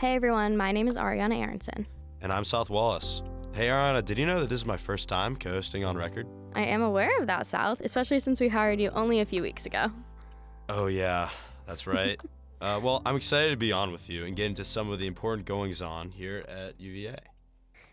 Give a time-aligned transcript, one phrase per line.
[0.00, 1.86] Hey everyone, my name is Ariana Aronson.
[2.22, 3.22] And I'm South Wallace.
[3.52, 6.26] Hey Ariana, did you know that this is my first time co hosting on record?
[6.54, 9.66] I am aware of that, South, especially since we hired you only a few weeks
[9.66, 9.92] ago.
[10.70, 11.28] Oh, yeah,
[11.66, 12.18] that's right.
[12.62, 15.06] uh, well, I'm excited to be on with you and get into some of the
[15.06, 17.18] important goings on here at UVA.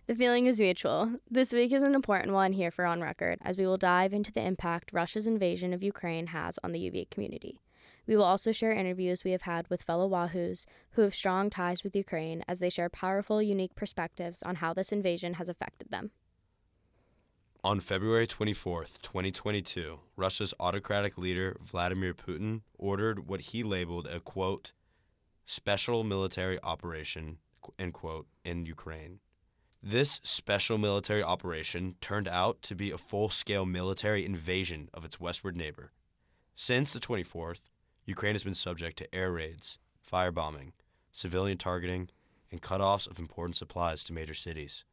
[0.06, 1.12] The feeling is mutual.
[1.30, 4.32] This week is an important one here for On Record, as we will dive into
[4.32, 7.60] the impact Russia's invasion of Ukraine has on the UVA community.
[8.08, 11.84] We will also share interviews we have had with fellow Wahoos who have strong ties
[11.84, 16.12] with Ukraine as they share powerful, unique perspectives on how this invasion has affected them.
[17.64, 24.72] On February 24, 2022, Russia's autocratic leader Vladimir Putin ordered what he labeled a quote,
[25.46, 27.40] special military operation,
[27.78, 29.20] end quote, in Ukraine.
[29.84, 35.20] This special military operation turned out to be a full scale military invasion of its
[35.20, 35.92] westward neighbor.
[36.56, 37.70] Since the 24th,
[38.08, 39.80] Ukraine has been subject to air raids,
[40.10, 40.72] firebombing,
[41.12, 42.08] civilian targeting,
[42.50, 44.86] and cutoffs of important supplies to major cities.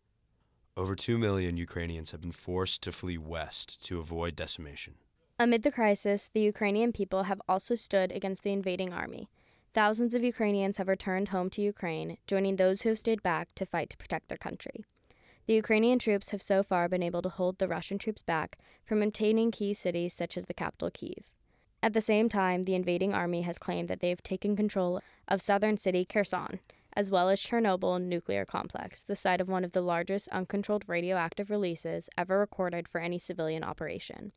[0.76, 4.94] Over 2 million Ukrainians have been forced to flee west to avoid decimation.
[5.38, 9.28] Amid the crisis, the Ukrainian people have also stood against the invading army.
[9.72, 13.64] Thousands of Ukrainians have returned home to Ukraine, joining those who have stayed back to
[13.64, 14.84] fight to protect their country.
[15.46, 19.02] The Ukrainian troops have so far been able to hold the Russian troops back from
[19.02, 21.30] obtaining key cities such as the capital Kiev.
[21.84, 25.42] At the same time, the invading army has claimed that they have taken control of
[25.42, 26.60] southern city Kherson,
[26.96, 31.50] as well as Chernobyl nuclear complex, the site of one of the largest uncontrolled radioactive
[31.50, 34.32] releases ever recorded for any civilian operation.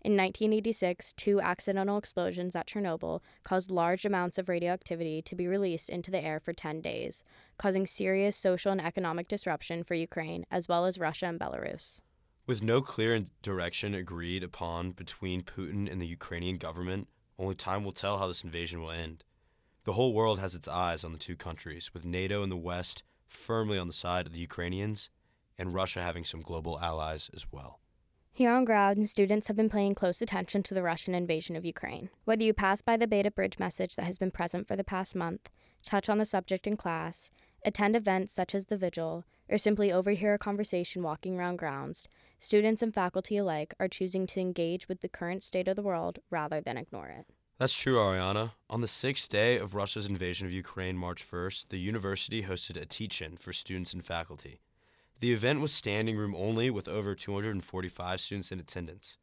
[0.00, 5.90] In 1986, two accidental explosions at Chernobyl caused large amounts of radioactivity to be released
[5.90, 7.22] into the air for 10 days,
[7.58, 12.00] causing serious social and economic disruption for Ukraine as well as Russia and Belarus.
[12.48, 17.06] With no clear direction agreed upon between Putin and the Ukrainian government,
[17.38, 19.22] only time will tell how this invasion will end.
[19.84, 23.02] The whole world has its eyes on the two countries, with NATO in the West
[23.26, 25.10] firmly on the side of the Ukrainians,
[25.58, 27.80] and Russia having some global allies as well.
[28.32, 32.08] Here on ground, students have been paying close attention to the Russian invasion of Ukraine.
[32.24, 35.14] Whether you pass by the Beta Bridge message that has been present for the past
[35.14, 35.50] month,
[35.82, 37.30] touch on the subject in class,
[37.62, 42.82] attend events such as the Vigil, or simply overhear a conversation walking around grounds, students
[42.82, 46.60] and faculty alike are choosing to engage with the current state of the world rather
[46.60, 47.26] than ignore it.
[47.58, 48.52] That's true, Ariana.
[48.70, 52.86] On the sixth day of Russia's invasion of Ukraine, March 1st, the university hosted a
[52.86, 54.60] teach in for students and faculty.
[55.18, 59.18] The event was standing room only with over 245 students in attendance.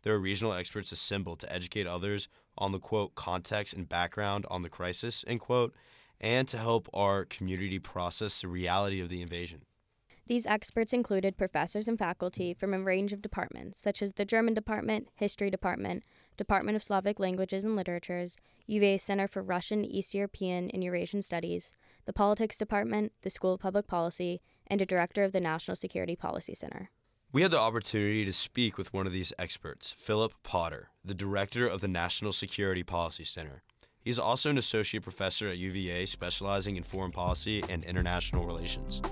[0.00, 4.62] There were regional experts assembled to educate others on the quote context and background on
[4.62, 5.74] the crisis, end quote,
[6.20, 9.62] and to help our community process the reality of the invasion.
[10.26, 14.54] These experts included professors and faculty from a range of departments, such as the German
[14.54, 16.02] Department, History Department,
[16.38, 21.76] Department of Slavic Languages and Literatures, UVA Center for Russian, East European, and Eurasian Studies,
[22.06, 26.16] the Politics Department, the School of Public Policy, and a director of the National Security
[26.16, 26.90] Policy Center.
[27.30, 31.66] We had the opportunity to speak with one of these experts, Philip Potter, the director
[31.66, 33.62] of the National Security Policy Center.
[34.00, 39.02] He's also an associate professor at UVA specializing in foreign policy and international relations.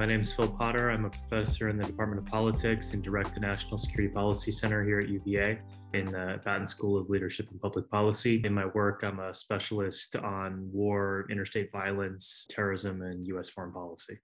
[0.00, 0.90] My name is Phil Potter.
[0.90, 4.82] I'm a professor in the Department of Politics and direct the National Security Policy Center
[4.82, 5.60] here at UVA
[5.92, 8.40] in the Batten School of Leadership and Public Policy.
[8.42, 13.50] In my work, I'm a specialist on war, interstate violence, terrorism, and U.S.
[13.50, 14.18] foreign policy.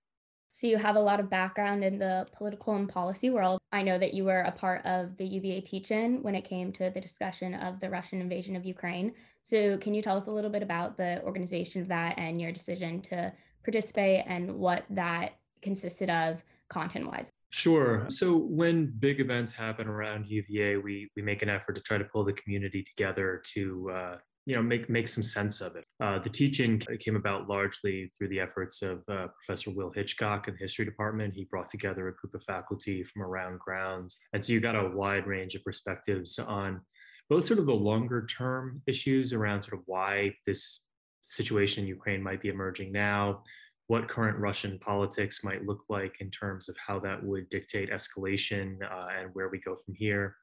[0.54, 3.60] So you have a lot of background in the political and policy world.
[3.70, 6.88] I know that you were a part of the UVA teach-in when it came to
[6.88, 9.12] the discussion of the Russian invasion of Ukraine.
[9.44, 12.50] So can you tell us a little bit about the organization of that and your
[12.50, 13.30] decision to
[13.62, 15.32] participate and what that
[15.66, 17.28] consisted of content wise?
[17.50, 18.04] Sure.
[18.08, 22.04] So when big events happen around UVA, we we make an effort to try to
[22.04, 24.16] pull the community together to uh,
[24.46, 25.86] you know make make some sense of it.
[26.00, 30.54] Uh, the teach-in came about largely through the efforts of uh, Professor Will Hitchcock in
[30.54, 31.34] the history department.
[31.34, 34.90] He brought together a group of faculty from around grounds, and so you got a
[35.00, 36.80] wide range of perspectives on
[37.28, 40.82] both sort of the longer term issues around sort of why this
[41.22, 43.42] situation in Ukraine might be emerging now
[43.88, 48.76] what current Russian politics might look like in terms of how that would dictate escalation
[48.82, 50.36] uh, and where we go from here.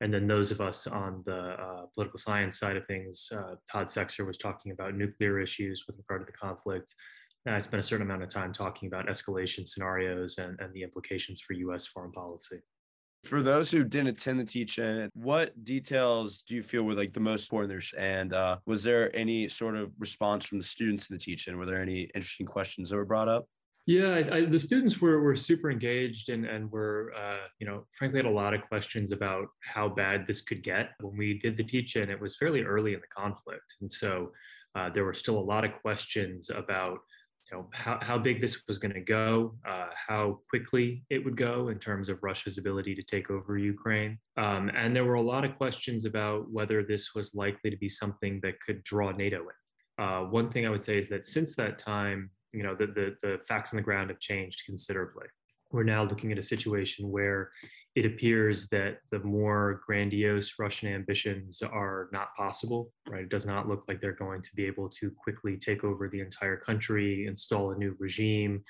[0.00, 3.86] And then those of us on the uh, political science side of things, uh, Todd
[3.86, 6.94] Sechser was talking about nuclear issues with regard to the conflict.
[7.46, 10.82] And I spent a certain amount of time talking about escalation scenarios and, and the
[10.82, 12.60] implications for US foreign policy.
[13.26, 17.20] For those who didn't attend the teach-in, what details do you feel were like the
[17.20, 17.92] most important?
[17.98, 21.58] And uh, was there any sort of response from the students in the teach-in?
[21.58, 23.46] Were there any interesting questions that were brought up?
[23.86, 27.86] Yeah, I, I, the students were were super engaged and and were uh, you know
[27.92, 30.90] frankly had a lot of questions about how bad this could get.
[31.00, 34.32] When we did the teach-in, it was fairly early in the conflict, and so
[34.76, 36.98] Uh, there were still a lot of questions about
[37.50, 41.36] you know how, how big this was going to go uh, how quickly it would
[41.36, 44.18] go in terms of russia's ability to take over ukraine.
[44.36, 47.88] Um, and there were a lot of questions about whether this was likely to be
[47.88, 50.04] something that could draw nato in.
[50.04, 53.16] Uh, one thing i would say is that since that time you know the, the,
[53.22, 55.26] the facts on the ground have changed considerably.
[55.72, 57.50] We're now looking at a situation where
[57.96, 63.22] it appears that the more grandiose Russian ambitions are not possible, right?
[63.22, 66.20] It does not look like they're going to be able to quickly take over the
[66.20, 68.62] entire country, install a new regime.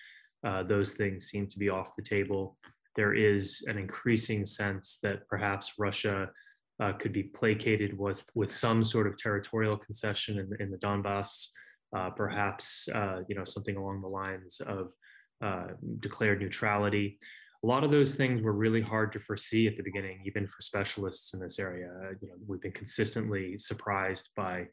[0.46, 2.56] Uh, those things seem to be off the table.
[2.94, 6.30] There is an increasing sense that perhaps Russia
[6.78, 11.48] uh, could be placated with, with some sort of territorial concession in, in the Donbass,
[11.96, 14.92] uh, perhaps uh, you know something along the lines of
[15.42, 15.68] uh,
[15.98, 17.18] declared neutrality
[17.66, 20.62] a lot of those things were really hard to foresee at the beginning, even for
[20.62, 21.88] specialists in this area.
[22.00, 24.66] Uh, you know, we've been consistently surprised by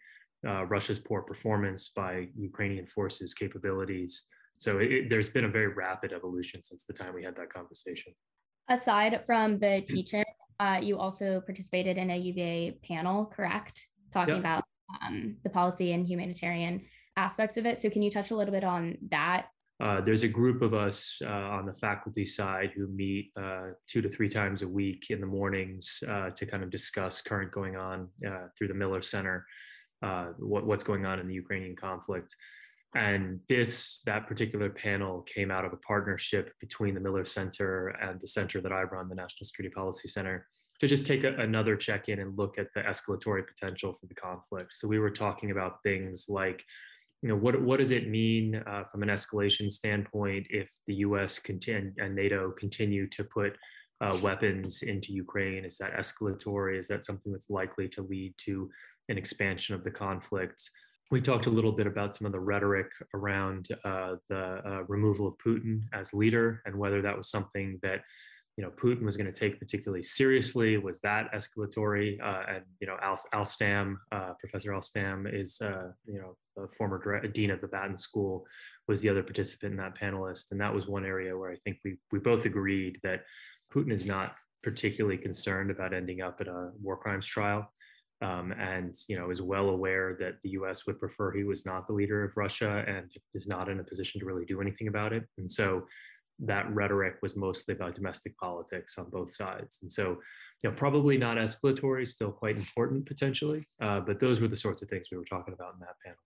[0.48, 4.28] uh, Russia's poor performance, by Ukrainian forces' capabilities.
[4.58, 8.14] So it, there's been a very rapid evolution since the time we had that conversation.
[8.70, 10.26] Aside from the teach-in,
[10.60, 13.88] uh, you also participated in a UVA panel, correct?
[14.12, 14.42] Talking yep.
[14.42, 14.64] about
[15.02, 16.84] um, the policy and humanitarian
[17.18, 17.80] aspects of it.
[17.80, 19.48] So can you touch a little bit on that
[19.82, 24.02] uh, there's a group of us uh, on the faculty side who meet uh, two
[24.02, 27.76] to three times a week in the mornings uh, to kind of discuss current going
[27.76, 29.46] on uh, through the Miller Center,
[30.38, 32.36] what, what's going on in the Ukrainian conflict.
[32.96, 38.22] And this, that particular panel came out of a partnership between the Miller Center and
[38.22, 40.48] the center that I run, the National Security Policy Center,
[40.80, 44.14] to just take a, another check in and look at the escalatory potential for the
[44.14, 44.74] conflict.
[44.74, 46.64] So we were talking about things like
[47.24, 51.40] you know, what, what does it mean uh, from an escalation standpoint if the US
[51.40, 53.56] continue, and NATO continue to put
[54.02, 55.64] uh, weapons into Ukraine?
[55.64, 56.78] Is that escalatory?
[56.78, 58.70] Is that something that's likely to lead to
[59.08, 60.70] an expansion of the conflict?
[61.12, 65.26] We talked a little bit about some of the rhetoric around uh, the uh, removal
[65.26, 68.02] of Putin as leader and whether that was something that
[68.58, 70.78] you know Putin was going to take particularly seriously.
[70.78, 72.22] Was that escalatory?
[72.22, 76.36] Uh, and you know Al, Al Stam, uh, Professor Al Stam is uh, you know
[76.56, 78.46] the former dean of the Batten School,
[78.88, 81.78] was the other participant in that panelist, and that was one area where I think
[81.84, 83.24] we we both agreed that
[83.74, 87.70] Putin is not particularly concerned about ending up at a war crimes trial.
[88.22, 90.86] Um, and you know is well aware that the U.S.
[90.86, 94.20] would prefer he was not the leader of Russia and is not in a position
[94.20, 95.24] to really do anything about it.
[95.38, 95.88] And so
[96.40, 99.80] that rhetoric was mostly about domestic politics on both sides.
[99.82, 100.18] And so,
[100.64, 104.82] you know, probably not escalatory, still quite important potentially, uh, but those were the sorts
[104.82, 106.18] of things we were talking about in that panel.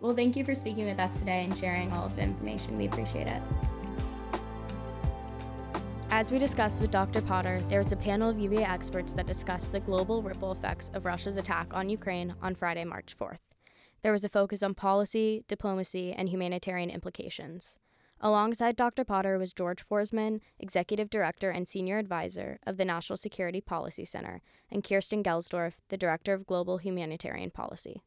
[0.00, 2.78] Well, thank you for speaking with us today and sharing all of the information.
[2.78, 3.42] We appreciate it.
[6.10, 7.20] As we discussed with Dr.
[7.20, 11.04] Potter, there was a panel of UVA experts that discussed the global ripple effects of
[11.04, 13.38] Russia's attack on Ukraine on Friday, March 4th.
[14.02, 17.78] There was a focus on policy, diplomacy, and humanitarian implications.
[18.20, 19.04] Alongside Dr.
[19.04, 24.42] Potter was George Foresman, Executive Director and Senior Advisor of the National Security Policy Center,
[24.70, 28.02] and Kirsten Gelsdorf, the Director of Global Humanitarian Policy.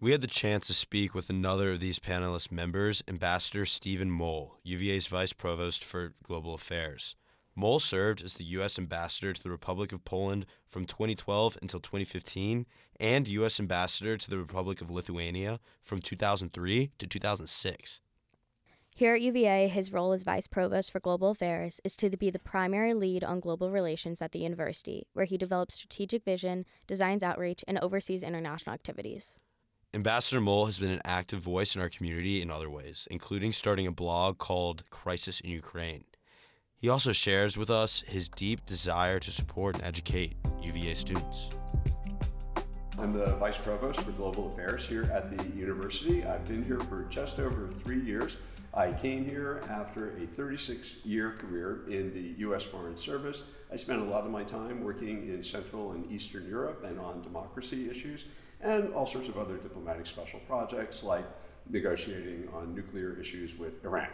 [0.00, 4.58] We had the chance to speak with another of these panelist members, Ambassador Stephen Mull,
[4.64, 7.14] UVA's Vice Provost for Global Affairs.
[7.54, 8.78] Mull served as the U.S.
[8.78, 12.66] Ambassador to the Republic of Poland from 2012 until 2015
[13.00, 13.58] and U.S.
[13.58, 18.00] Ambassador to the Republic of Lithuania from 2003 to 2006.
[18.98, 22.38] Here at UVA, his role as Vice Provost for Global Affairs is to be the
[22.38, 27.62] primary lead on global relations at the university, where he develops strategic vision, designs outreach,
[27.68, 29.38] and oversees international activities.
[29.92, 33.86] Ambassador Mull has been an active voice in our community in other ways, including starting
[33.86, 36.04] a blog called Crisis in Ukraine.
[36.78, 41.50] He also shares with us his deep desire to support and educate UVA students.
[42.98, 46.24] I'm the Vice Provost for Global Affairs here at the university.
[46.24, 48.38] I've been here for just over three years.
[48.76, 52.62] I came here after a 36 year career in the U.S.
[52.62, 53.42] Foreign Service.
[53.72, 57.22] I spent a lot of my time working in Central and Eastern Europe and on
[57.22, 58.26] democracy issues,
[58.60, 61.24] and all sorts of other diplomatic special projects like
[61.70, 64.10] negotiating on nuclear issues with Iran.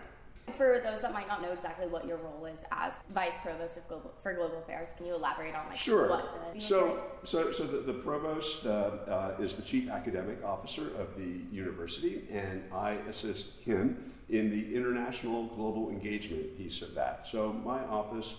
[0.50, 3.88] For those that might not know exactly what your role is as Vice Provost of
[3.88, 6.08] Global, for Global Affairs, can you elaborate on like sure.
[6.10, 10.88] what the so, so, so the, the Provost uh, uh, is the Chief Academic Officer
[10.96, 17.26] of the university, and I assist him in the international global engagement piece of that.
[17.26, 18.34] So my office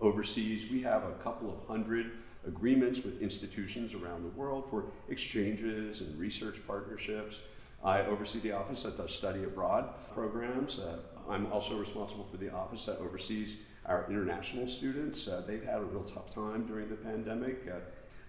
[0.00, 2.12] oversees, we have a couple of hundred
[2.46, 7.40] agreements with institutions around the world for exchanges and research partnerships.
[7.84, 10.78] I oversee the office that does study abroad programs.
[10.78, 10.98] Uh,
[11.32, 15.26] I'm also responsible for the office that oversees our international students.
[15.26, 17.68] Uh, they've had a real tough time during the pandemic.
[17.68, 17.80] Uh,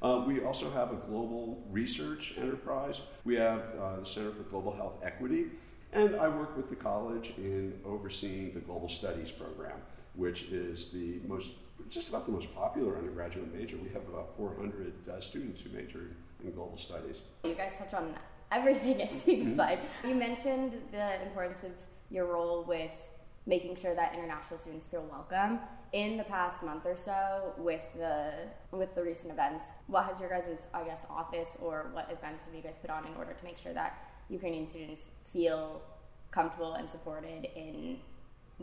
[0.03, 3.00] Uh, we also have a global research enterprise.
[3.24, 5.43] We have uh, the Center for Global Health Equity,
[5.93, 9.77] and I work with the college in overseeing the Global Studies program,
[10.15, 11.53] which is the most,
[11.88, 13.77] just about the most popular undergraduate major.
[13.77, 16.03] We have about 400 uh, students who major
[16.43, 17.22] in global studies.
[17.45, 18.13] You guys touch on
[18.51, 19.60] everything, it seems mm-hmm.
[19.60, 19.79] like.
[20.05, 21.72] You mentioned the importance of
[22.13, 22.91] your role with
[23.46, 25.60] making sure that international students feel welcome.
[25.91, 28.32] In the past month or so, with the
[28.72, 32.53] with the recent events, what has your guys' I guess office or what events have
[32.53, 33.98] you guys put on in order to make sure that
[34.29, 35.82] Ukrainian students feel
[36.32, 37.98] comfortable and supported in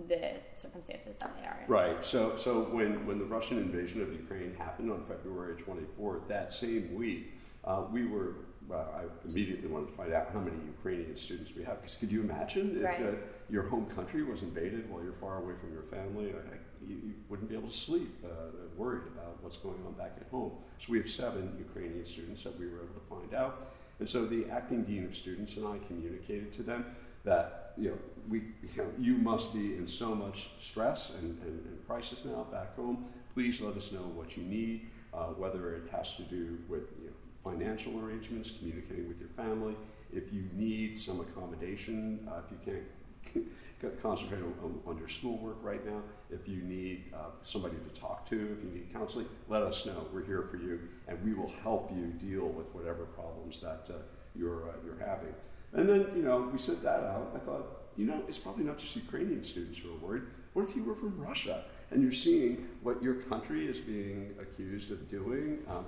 [0.09, 1.71] the circumstances that they are in.
[1.71, 2.05] Right.
[2.05, 6.95] So, so when, when the Russian invasion of Ukraine happened on February 24th, that same
[6.95, 7.33] week,
[7.65, 8.37] uh, we were,
[8.69, 11.81] well, I immediately wanted to find out how many Ukrainian students we have.
[11.81, 13.03] Because could you imagine if right.
[13.03, 13.13] uh,
[13.51, 16.33] your home country was invaded while you're far away from your family?
[16.33, 18.29] I, you, you, wouldn't be able to sleep, uh,
[18.77, 20.53] worried about what's going on back at home.
[20.79, 23.73] So we have seven Ukrainian students that we were able to find out.
[23.99, 26.87] And so the acting dean of students and I communicated to them
[27.25, 27.99] that you know
[28.29, 32.47] we you, know, you must be in so much stress and, and, and, crisis now
[32.53, 33.05] back home.
[33.35, 37.09] Please let us know what you need, uh, whether it has to do with you
[37.09, 39.75] know, financial arrangements, communicating with your family.
[40.13, 43.51] If you need some accommodation, uh, if you can't
[44.03, 46.03] concentrate on, on, your schoolwork right now.
[46.31, 50.07] If you need uh, somebody to talk to, if you need counseling, let us know.
[50.13, 53.99] We're here for you, and we will help you deal with whatever problems that uh,
[54.35, 55.35] you're uh, you're having.
[55.73, 57.31] And then, you know, we sent that out.
[57.35, 60.23] I thought, you know, it's probably not just Ukrainian students who are worried.
[60.53, 64.91] What if you were from Russia and you're seeing what your country is being accused
[64.91, 65.59] of doing?
[65.69, 65.87] Um,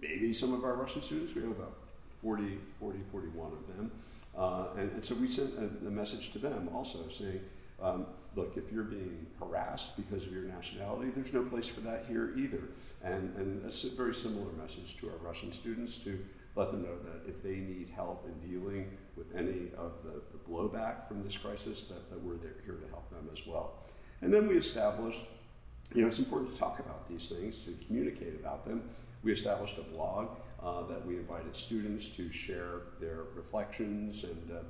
[0.00, 1.74] maybe some of our Russian students, we have about
[2.22, 3.90] 40, 40 41 of them.
[4.36, 7.40] Uh, and, and, so we sent a, a, message to them also saying,
[7.80, 12.04] um, look, if you're being harassed because of your nationality, there's no place for that
[12.06, 12.60] here either.
[13.02, 16.22] And, and that's a very similar message to our Russian students to
[16.56, 20.38] let them know that if they need help in dealing with any of the, the
[20.50, 23.84] blowback from this crisis, that, that we're there, here to help them as well.
[24.22, 25.22] And then we established,
[25.94, 28.88] you know, it's important to talk about these things, to communicate about them.
[29.22, 30.30] We established a blog
[30.62, 34.60] uh, that we invited students to share their reflections, and, uh,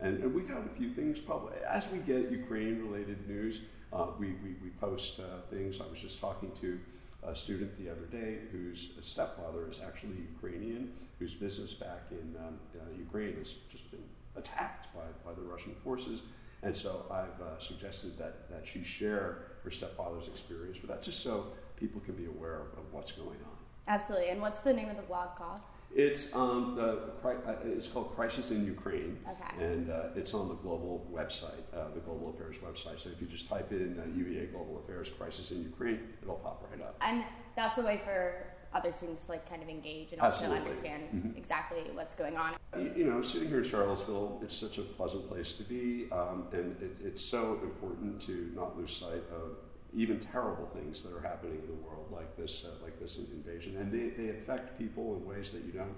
[0.00, 1.56] and, and, we've had a few things probably.
[1.68, 3.60] As we get Ukraine related news,
[3.92, 5.80] uh, we, we, we, post uh, things.
[5.80, 6.78] I was just talking to
[7.26, 12.58] a student the other day whose stepfather is actually Ukrainian, whose business back in um,
[12.74, 14.04] uh, Ukraine has just been
[14.36, 16.22] attacked by, by the Russian forces.
[16.62, 21.22] And so I've uh, suggested that, that she share her stepfather's experience with that, just
[21.22, 23.56] so people can be aware of, of what's going on.
[23.88, 24.30] Absolutely.
[24.30, 25.60] And what's the name of the blog called?
[25.96, 29.64] It's um, the uh, it's called Crisis in Ukraine, okay.
[29.64, 33.00] and uh, it's on the global website, uh, the Global Affairs website.
[33.00, 36.68] So if you just type in uh, UVA Global Affairs Crisis in Ukraine, it'll pop
[36.70, 36.98] right up.
[37.00, 37.24] And
[37.56, 40.58] that's a way for other students to like kind of engage and also Absolutely.
[40.58, 41.38] understand mm-hmm.
[41.38, 42.56] exactly what's going on.
[42.76, 46.48] You, you, know, sitting here in Charlottesville, it's such a pleasant place to be, um,
[46.52, 49.56] and it, it's so important to not lose sight of
[49.96, 53.76] even terrible things that are happening in the world, like this, uh, like this invasion,
[53.78, 55.96] and they, they affect people in ways that you don't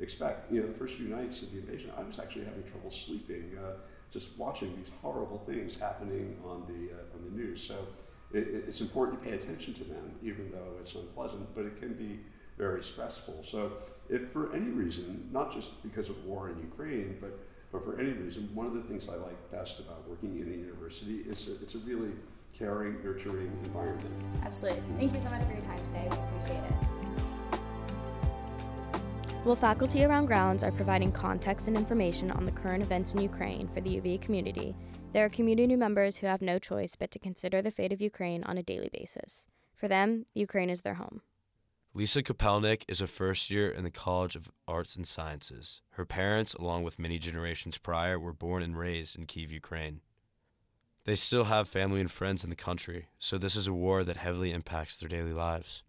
[0.00, 0.52] expect.
[0.52, 3.56] You know, the first few nights of the invasion, I was actually having trouble sleeping,
[3.58, 3.78] uh,
[4.10, 7.66] just watching these horrible things happening on the uh, on the news.
[7.66, 7.86] So
[8.32, 11.94] it, it's important to pay attention to them, even though it's unpleasant, but it can
[11.94, 12.20] be
[12.58, 13.38] very stressful.
[13.42, 13.72] So
[14.10, 17.38] if for any reason, not just because of war in Ukraine, but
[17.72, 20.56] but for any reason, one of the things I like best about working in a
[20.56, 22.12] university is a, it's a really
[22.58, 24.14] caring, nurturing environment.
[24.42, 24.80] Absolutely.
[24.98, 26.08] Thank you so much for your time today.
[26.10, 26.72] We appreciate it.
[29.44, 33.68] While faculty around grounds are providing context and information on the current events in Ukraine
[33.68, 34.74] for the UVA community,
[35.12, 38.44] there are community members who have no choice but to consider the fate of Ukraine
[38.44, 39.48] on a daily basis.
[39.74, 41.22] For them, Ukraine is their home.
[41.94, 45.80] Lisa Kopelnik is a first year in the College of Arts and Sciences.
[45.92, 50.00] Her parents, along with many generations prior, were born and raised in Kiev, Ukraine.
[51.08, 54.18] They still have family and friends in the country, so this is a war that
[54.18, 55.82] heavily impacts their daily lives.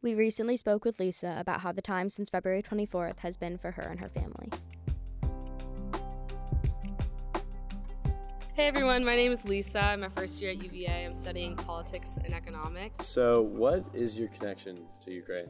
[0.00, 3.72] We recently spoke with Lisa about how the time since February 24th has been for
[3.72, 4.48] her and her family.
[8.54, 9.84] Hey everyone, my name is Lisa.
[9.84, 11.04] I'm a first year at UVA.
[11.04, 13.06] I'm studying politics and economics.
[13.06, 15.48] So, what is your connection to Ukraine?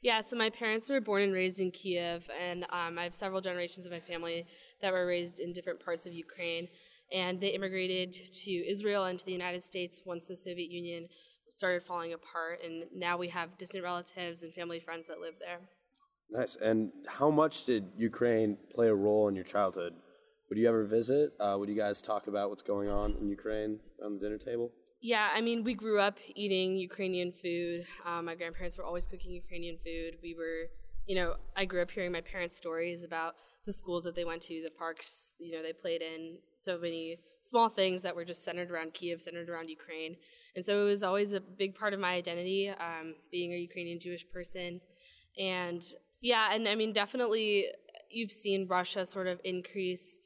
[0.00, 3.40] Yeah, so my parents were born and raised in Kiev, and um, I have several
[3.40, 4.46] generations of my family
[4.80, 6.68] that were raised in different parts of Ukraine.
[7.12, 11.08] And they immigrated to Israel and to the United States once the Soviet Union
[11.50, 12.60] started falling apart.
[12.64, 15.58] And now we have distant relatives and family friends that live there.
[16.30, 16.56] Nice.
[16.62, 19.94] And how much did Ukraine play a role in your childhood?
[20.48, 21.32] Would you ever visit?
[21.40, 24.70] Uh, would you guys talk about what's going on in Ukraine on the dinner table?
[25.00, 27.86] Yeah, I mean, we grew up eating Ukrainian food.
[28.04, 30.18] Um, my grandparents were always cooking Ukrainian food.
[30.22, 30.68] We were,
[31.06, 33.34] you know, I grew up hearing my parents' stories about
[33.66, 37.18] the schools that they went to, the parks, you know, they played in, so many
[37.42, 40.16] small things that were just centered around Kiev, centered around Ukraine.
[40.56, 44.00] And so it was always a big part of my identity, um, being a Ukrainian
[44.00, 44.80] Jewish person.
[45.38, 45.82] And
[46.20, 47.66] yeah, and I mean, definitely
[48.10, 50.18] you've seen Russia sort of increase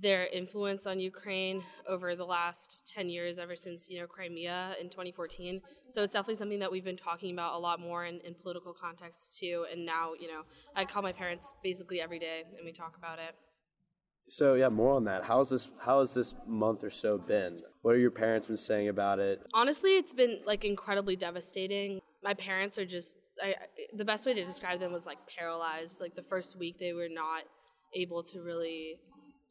[0.00, 4.88] their influence on Ukraine over the last 10 years, ever since, you know, Crimea in
[4.88, 5.60] 2014.
[5.90, 8.72] So it's definitely something that we've been talking about a lot more in, in political
[8.72, 9.66] context too.
[9.70, 10.42] And now, you know,
[10.74, 13.34] I call my parents basically every day and we talk about it.
[14.28, 15.24] So yeah, more on that.
[15.24, 15.68] How's this?
[15.78, 17.60] How has this month or so been?
[17.82, 19.40] What are your parents been saying about it?
[19.52, 22.00] Honestly, it's been like incredibly devastating.
[22.22, 23.16] My parents are just.
[23.42, 23.54] I,
[23.96, 26.00] the best way to describe them was like paralyzed.
[26.00, 27.42] Like the first week, they were not
[27.94, 29.00] able to really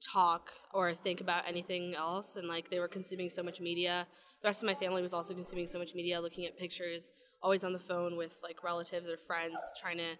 [0.02, 4.08] talk or think about anything else, and like they were consuming so much media.
[4.42, 7.64] The rest of my family was also consuming so much media, looking at pictures, always
[7.64, 10.16] on the phone with like relatives or friends, trying to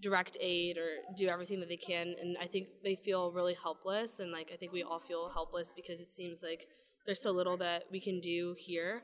[0.00, 4.20] direct aid or do everything that they can and i think they feel really helpless
[4.20, 6.68] and like i think we all feel helpless because it seems like
[7.04, 9.02] there's so little that we can do here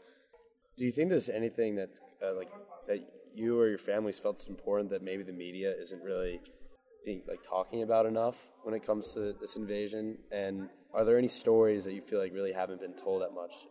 [0.76, 2.50] do you think there's anything that's uh, like
[2.86, 2.98] that
[3.34, 6.40] you or your families felt is important that maybe the media isn't really
[7.04, 11.28] being like talking about enough when it comes to this invasion and are there any
[11.28, 13.66] stories that you feel like really haven't been told that much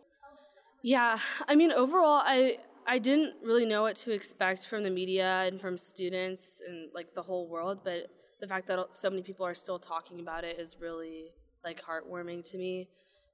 [0.82, 5.44] yeah i mean overall i I didn't really know what to expect from the media
[5.46, 8.10] and from students and like the whole world, but
[8.40, 11.32] the fact that so many people are still talking about it is really
[11.64, 12.88] like heartwarming to me.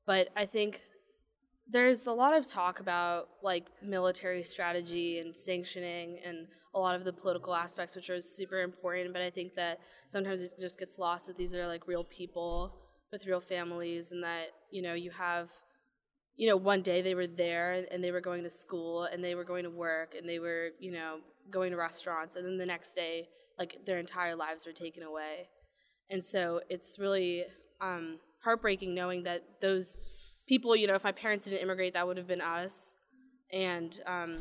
[0.06, 0.80] But I think
[1.68, 7.04] there's a lot of talk about like military strategy and sanctioning and a lot of
[7.04, 10.98] the political aspects which are super important, but I think that sometimes it just gets
[10.98, 12.74] lost that these are like real people
[13.12, 15.48] with real families and that, you know, you have
[16.40, 19.34] you know, one day they were there and they were going to school and they
[19.34, 21.18] were going to work and they were, you know,
[21.50, 22.36] going to restaurants.
[22.36, 25.48] And then the next day, like their entire lives were taken away.
[26.08, 27.44] And so it's really
[27.82, 32.16] um, heartbreaking knowing that those people, you know, if my parents didn't immigrate, that would
[32.16, 32.96] have been us.
[33.52, 34.38] And um,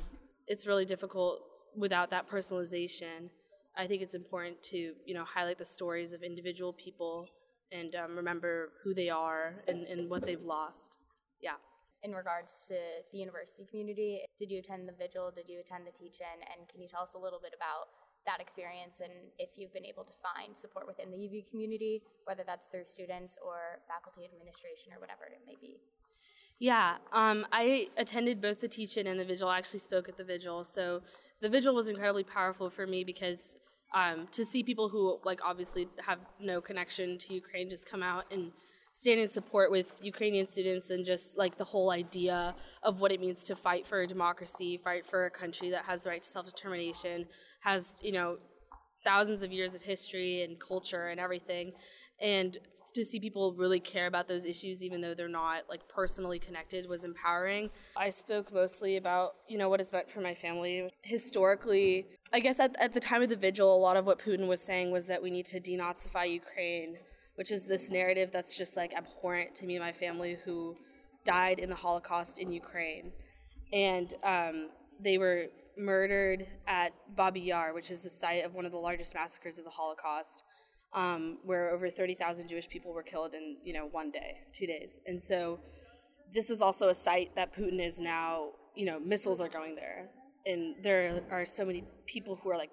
[0.50, 1.40] it's really difficult
[1.76, 3.30] without that personalization.
[3.78, 7.28] I think it's important to, you know, highlight the stories of individual people
[7.72, 10.98] and um, remember who they are and, and what they've lost.
[11.42, 11.56] Yeah
[12.04, 12.76] in regards to
[13.12, 14.24] the university community.
[14.38, 15.32] Did you attend the vigil?
[15.36, 16.38] Did you attend the teach in?
[16.48, 17.92] And can you tell us a little bit about
[18.26, 22.44] that experience and if you've been able to find support within the UV community, whether
[22.46, 25.80] that's through students or faculty administration or whatever it may be?
[26.60, 29.48] Yeah, um, I attended both the teach in and the vigil.
[29.48, 30.66] I actually spoke at the vigil.
[30.66, 31.02] So
[31.42, 33.56] the vigil was incredibly powerful for me because
[33.96, 38.26] um, to see people who, like, obviously have no connection to Ukraine just come out
[38.32, 38.52] and
[38.94, 43.22] stand in support with Ukrainian students and just like the whole idea of what it
[43.22, 46.28] means to fight for a democracy, fight for a country that has the right to
[46.28, 47.26] self determination,
[47.62, 48.38] has, you know,
[49.06, 51.72] thousands of years of history and culture and everything.
[52.22, 52.58] And
[52.94, 56.88] to see people really care about those issues even though they're not like personally connected
[56.88, 57.70] was empowering.
[57.96, 60.90] I spoke mostly about you know what it's meant for my family.
[61.02, 64.48] Historically i guess at, at the time of the vigil a lot of what putin
[64.48, 66.96] was saying was that we need to denazify ukraine
[67.40, 70.76] which is this narrative that's just like abhorrent to me and my family who
[71.24, 73.12] died in the Holocaust in Ukraine.
[73.72, 75.46] And um, they were
[75.78, 79.64] murdered at Babi Yar, which is the site of one of the largest massacres of
[79.64, 80.44] the Holocaust,
[80.94, 85.00] um, where over 30,000 Jewish people were killed in you know one day, two days.
[85.06, 85.60] And so
[86.34, 90.10] this is also a site that Putin is now, you know, missiles are going there.
[90.46, 92.72] And there are so many people who are like,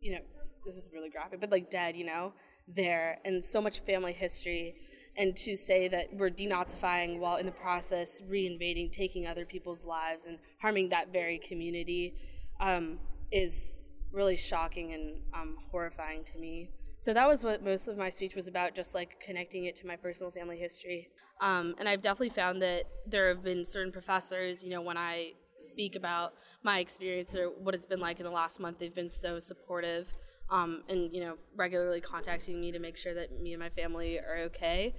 [0.00, 0.20] you know,
[0.66, 2.32] this is really graphic, but like dead, you know?
[2.68, 4.74] there and so much family history
[5.16, 10.26] and to say that we're denazifying while in the process reinvading taking other people's lives
[10.26, 12.14] and harming that very community
[12.60, 12.98] um,
[13.30, 16.70] is really shocking and um, horrifying to me
[17.02, 19.86] so that was what most of my speech was about just like connecting it to
[19.86, 21.08] my personal family history
[21.40, 25.32] um, and i've definitely found that there have been certain professors you know when i
[25.58, 26.34] speak about
[26.64, 30.06] my experience or what it's been like in the last month they've been so supportive
[30.52, 34.18] um, and you know regularly contacting me to make sure that me and my family
[34.18, 34.94] are okay.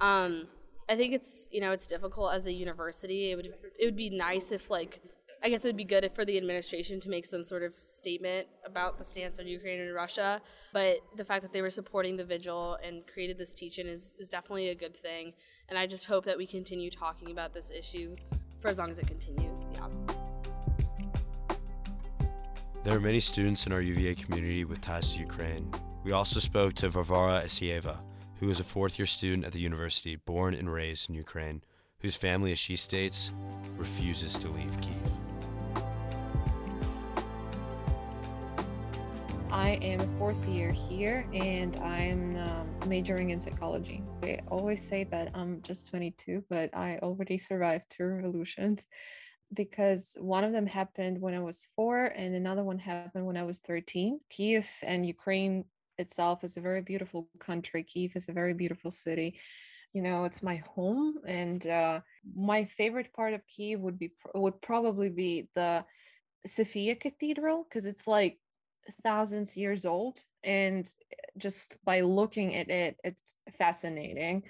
[0.00, 0.48] Um,
[0.88, 3.30] I think it's you know it's difficult as a university.
[3.30, 3.46] It would
[3.78, 5.00] it would be nice if like
[5.42, 8.48] I guess it would be good for the administration to make some sort of statement
[8.64, 10.40] about the stance on Ukraine and Russia.
[10.72, 14.28] But the fact that they were supporting the vigil and created this teach-in is is
[14.28, 15.32] definitely a good thing.
[15.68, 18.16] And I just hope that we continue talking about this issue
[18.60, 19.70] for as long as it continues.
[19.72, 19.88] Yeah.
[22.84, 25.70] There are many students in our UVA community with ties to Ukraine.
[26.04, 27.98] We also spoke to Varvara Asieva,
[28.38, 31.62] who is a fourth year student at the university, born and raised in Ukraine,
[31.98, 33.32] whose family, as she states,
[33.76, 35.25] refuses to leave Kiev.
[39.56, 44.02] I am a fourth year here and I'm um, majoring in psychology.
[44.20, 48.86] They always say that I'm just 22, but I already survived two revolutions
[49.54, 53.44] because one of them happened when I was four and another one happened when I
[53.44, 54.20] was 13.
[54.28, 55.64] Kiev and Ukraine
[55.96, 57.82] itself is a very beautiful country.
[57.82, 59.40] Kiev is a very beautiful city.
[59.94, 62.00] You know, it's my home, and uh,
[62.36, 65.82] my favorite part of Kiev would be would probably be the
[66.46, 68.38] Sophia Cathedral because it's like
[69.02, 70.90] thousands years old and
[71.38, 74.42] just by looking at it it's fascinating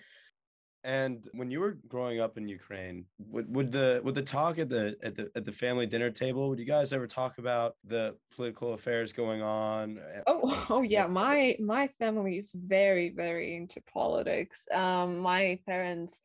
[0.86, 4.68] and when you were growing up in Ukraine, would, would the would the talk at
[4.68, 6.48] the at the at the family dinner table?
[6.48, 9.98] Would you guys ever talk about the political affairs going on?
[10.28, 14.64] Oh, oh yeah, my my family is very very into politics.
[14.72, 16.20] Um, my parents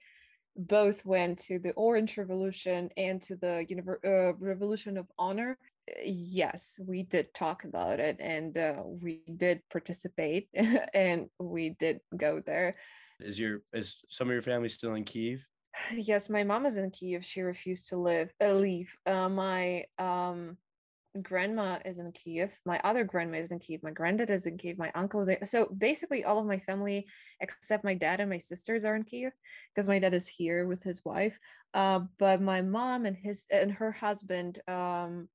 [0.56, 5.58] both went to the Orange Revolution and to the Univer- uh, Revolution of Honor.
[6.04, 10.48] Yes, we did talk about it, and uh, we did participate,
[10.94, 12.76] and we did go there.
[13.20, 15.46] Is your is some of your family still in Kiev?
[15.94, 17.26] Yes, my mom is in Kiev.
[17.26, 18.96] She refused to live uh, leave.
[19.06, 20.58] Uh, my um
[21.21, 22.52] grandma is in Kiev.
[22.65, 23.84] My other grandma is in Kiev.
[23.84, 24.78] My granddad is in Kiev.
[24.78, 27.06] My uncle is in, so basically all of my family
[27.39, 29.34] except my dad and my sisters are in Kiev
[29.74, 31.38] because my dad is here with his wife.
[31.74, 35.28] Uh, but my mom and his and her husband, um,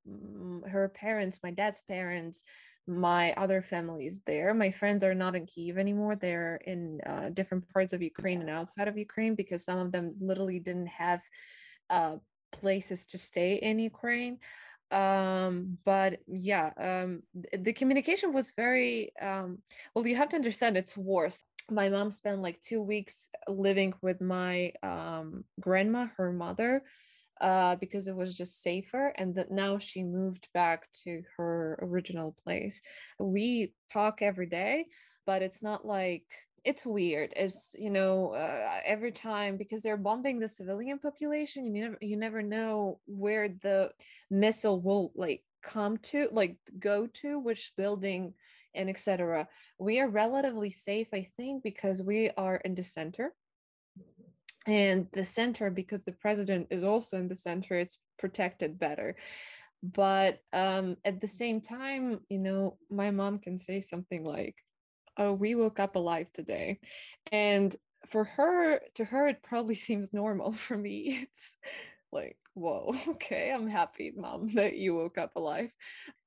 [0.67, 2.43] her parents, my dad's parents,
[2.87, 4.55] my other family is there.
[4.55, 6.17] My friends are not in Kiev anymore.
[6.17, 10.15] They're in uh, different parts of Ukraine and outside of Ukraine because some of them
[10.21, 11.21] literally didn't have
[11.91, 12.17] uh,
[12.53, 14.39] places to stay in Ukraine.
[14.91, 17.23] Um, but yeah, um,
[17.53, 19.59] the communication was very um,
[19.95, 20.07] well.
[20.07, 21.43] You have to understand it's worse.
[21.71, 26.83] My mom spent like two weeks living with my um, grandma, her mother,
[27.41, 32.37] uh, because it was just safer and that now she moved back to her original
[32.45, 32.81] place.
[33.19, 34.87] We talk every day,
[35.27, 36.25] but it's not like
[36.67, 41.83] it's weird it's you know uh, every time because they're bombing the civilian population you
[41.83, 43.89] never you never know where the
[44.31, 48.35] missile will like come to like go to which building
[48.75, 49.47] and etc
[49.79, 53.33] we are relatively safe i think because we are in the center.
[54.67, 59.15] And the center because the president is also in the center it's protected better.
[59.83, 64.57] But um at the same time you know my mom can say something like
[65.17, 66.81] oh we woke up alive today.
[67.33, 67.75] And
[68.09, 71.21] for her to her it probably seems normal for me.
[71.23, 71.57] It's
[72.13, 75.71] like whoa okay i'm happy mom that you woke up alive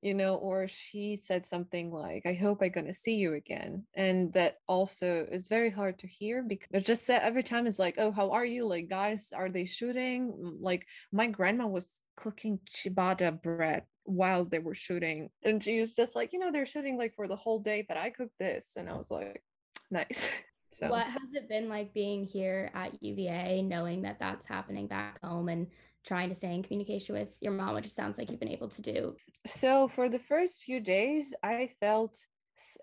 [0.02, 3.84] you know or she said something like i hope i'm going to see you again
[3.96, 8.12] and that also is very hard to hear because just every time it's like oh
[8.12, 8.66] how are you?
[8.66, 10.34] Like guys are they shooting?
[10.62, 16.16] Like my grandma was cooking ciabatta bread while they were shooting and she was just
[16.16, 18.90] like you know they're shooting like for the whole day but i cooked this and
[18.90, 19.44] i was like
[19.92, 20.28] nice
[20.80, 25.20] So, what has it been like being here at UVA, knowing that that's happening back
[25.22, 25.68] home and
[26.06, 28.70] trying to stay in communication with your mom, which it sounds like you've been able
[28.70, 29.16] to do?
[29.46, 32.18] So, for the first few days, I felt,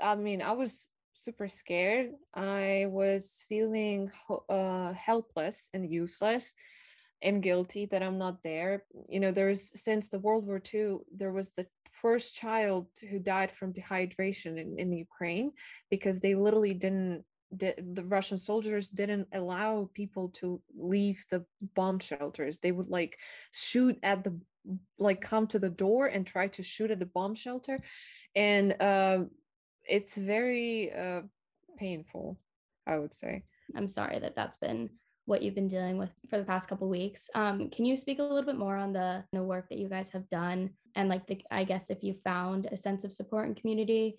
[0.03, 2.11] I mean, I was super scared.
[2.35, 4.11] I was feeling
[4.49, 6.53] uh, helpless and useless
[7.23, 8.85] and guilty that I'm not there.
[9.09, 13.51] You know, there's since the World War II, there was the first child who died
[13.51, 15.53] from dehydration in, in Ukraine
[15.91, 22.59] because they literally didn't the Russian soldiers didn't allow people to leave the bomb shelters.
[22.59, 23.17] They would like
[23.53, 24.39] shoot at the
[24.99, 27.81] like come to the door and try to shoot at the bomb shelter,
[28.35, 29.25] and uh,
[29.85, 31.23] it's very uh,
[31.79, 32.39] painful.
[32.87, 33.45] I would say.
[33.75, 34.91] I'm sorry that that's been
[35.27, 37.29] what you've been dealing with for the past couple weeks.
[37.35, 40.09] Um, can you speak a little bit more on the the work that you guys
[40.11, 43.57] have done and like the I guess if you found a sense of support and
[43.57, 44.19] community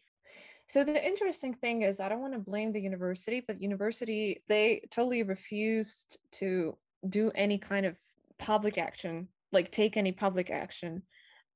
[0.70, 4.82] so the interesting thing is I don't want to blame the university, but university they
[4.92, 6.78] totally refused to
[7.10, 7.96] do any kind of
[8.38, 11.04] public action, like take any public action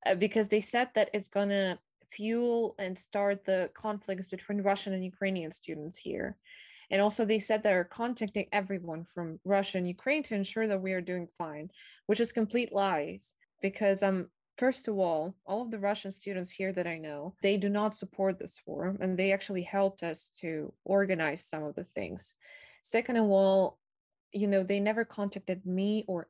[0.06, 1.78] uh, because they said that it's going to
[2.14, 6.38] fuel and start the conflicts between Russian and Ukrainian students here.
[6.92, 10.94] And also, they said they're contacting everyone from Russia and Ukraine to ensure that we
[10.94, 11.72] are doing fine,
[12.06, 14.28] which is complete lies because um,
[14.62, 17.96] First of all, all of the Russian students here that I know, they do not
[17.96, 22.36] support this war and they actually helped us to organize some of the things.
[22.84, 23.80] Second of all,
[24.32, 26.28] you know, they never contacted me or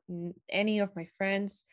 [0.48, 1.64] any of my friends.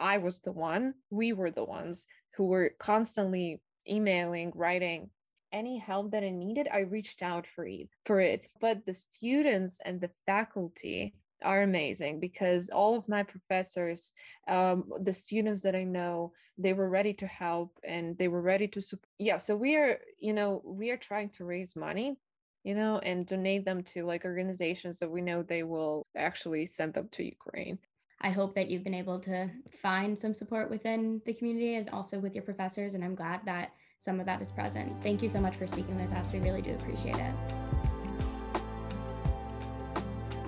[0.00, 5.10] I was the one, we were the ones who were constantly emailing, writing,
[5.56, 8.40] any help that I needed, I reached out for it for it.
[8.60, 14.12] But the students and the faculty are amazing because all of my professors,
[14.48, 18.68] um, the students that I know, they were ready to help and they were ready
[18.68, 19.08] to support.
[19.18, 22.16] Yeah, so we are, you know, we are trying to raise money,
[22.64, 26.94] you know, and donate them to like organizations that we know they will actually send
[26.94, 27.78] them to Ukraine.
[28.20, 32.18] I hope that you've been able to find some support within the community and also
[32.18, 34.92] with your professors, and I'm glad that some of that is present.
[35.02, 36.32] Thank you so much for speaking with us.
[36.32, 37.34] We really do appreciate it.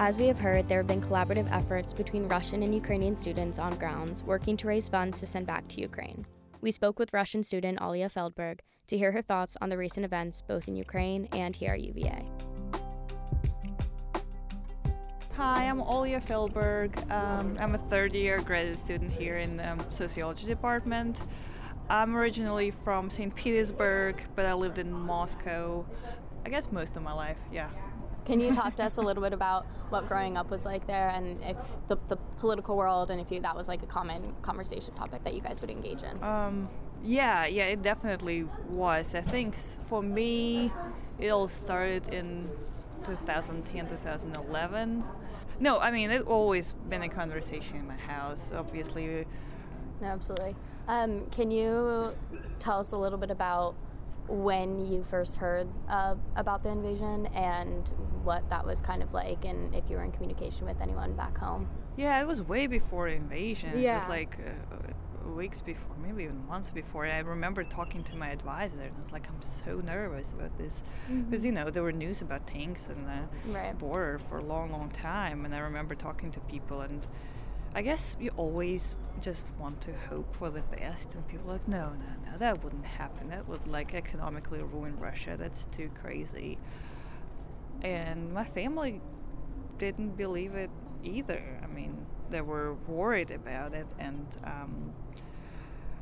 [0.00, 3.74] As we have heard, there have been collaborative efforts between Russian and Ukrainian students on
[3.76, 6.24] grounds working to raise funds to send back to Ukraine.
[6.60, 10.40] We spoke with Russian student Alia Feldberg to hear her thoughts on the recent events
[10.40, 12.24] both in Ukraine and here at UVA.
[15.38, 17.10] Hi, I'm Olya Feldberg.
[17.12, 21.20] Um, I'm a third year graduate student here in the um, sociology department.
[21.90, 23.34] I'm originally from St.
[23.34, 25.86] Petersburg, but I lived in Moscow,
[26.44, 27.70] I guess most of my life, yeah.
[28.26, 31.08] Can you talk to us a little bit about what growing up was like there
[31.08, 31.56] and if
[31.88, 35.32] the, the political world and if you, that was like a common conversation topic that
[35.32, 36.22] you guys would engage in?
[36.22, 36.68] Um,
[37.02, 39.14] yeah, yeah, it definitely was.
[39.14, 39.54] I think
[39.88, 40.70] for me,
[41.18, 42.50] it all started in
[43.04, 45.04] 2010, 2011.
[45.60, 49.24] No, I mean, it's always been a conversation in my house, obviously.
[50.00, 50.54] No, absolutely.
[50.86, 52.12] Um, can you
[52.58, 53.74] tell us a little bit about
[54.28, 57.88] when you first heard uh, about the invasion and
[58.22, 61.36] what that was kind of like, and if you were in communication with anyone back
[61.38, 61.68] home.
[61.96, 63.78] Yeah, it was way before invasion.
[63.78, 63.96] Yeah.
[63.96, 67.04] It was like uh, weeks before, maybe even months before.
[67.04, 70.56] And I remember talking to my advisor, and I was like, I'm so nervous about
[70.58, 70.82] this.
[71.08, 71.46] Because, mm-hmm.
[71.46, 73.78] you know, there were news about tanks and the right.
[73.78, 75.44] border for a long, long time.
[75.44, 77.06] And I remember talking to people, and
[77.74, 81.68] I guess you always just want to hope for the best, and people are like,
[81.68, 83.28] no, no, no, that wouldn't happen.
[83.28, 85.36] That would like economically ruin Russia.
[85.38, 86.58] That's too crazy.
[87.82, 89.00] And my family
[89.78, 90.70] didn't believe it
[91.04, 91.42] either.
[91.62, 94.92] I mean, they were worried about it, and um,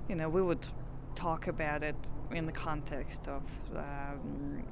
[0.08, 0.66] you know, we would
[1.14, 1.96] talk about it
[2.30, 3.42] in the context of
[3.74, 4.62] um,